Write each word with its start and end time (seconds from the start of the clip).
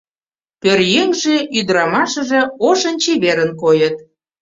Пӧръеҥже, 0.61 1.35
ӱдырамашыже 1.57 2.41
ошын-чеверын 2.69 3.51
койыт. 3.61 3.95